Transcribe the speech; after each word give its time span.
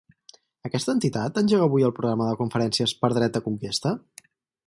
Aquesta 0.69 0.93
entitat 0.93 1.37
engega 1.41 1.67
avui 1.69 1.85
el 1.89 1.93
programa 1.99 2.29
de 2.31 2.39
conferències 2.41 2.97
Per 3.03 3.13
dret 3.19 3.37
de 3.39 3.43
conquesta? 3.51 3.93